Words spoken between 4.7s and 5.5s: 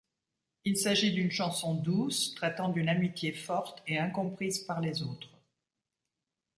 les autres.